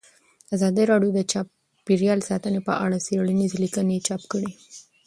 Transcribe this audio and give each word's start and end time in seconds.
ازادي 0.55 0.83
راډیو 0.91 1.11
د 1.15 1.19
چاپیریال 1.31 2.19
ساتنه 2.29 2.59
په 2.67 2.73
اړه 2.85 2.97
څېړنیزې 3.07 3.57
لیکنې 3.63 3.97
چاپ 4.07 4.21
کړي. 4.31 4.51